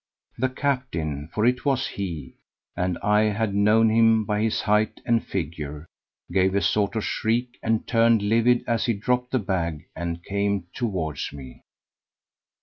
[0.35, 2.33] The captain for it was he,
[2.75, 5.85] and I had known him by his height and figure
[6.31, 10.65] gave a sort of shriek and turned livid as he dropped the bag and came
[10.73, 11.61] towards me.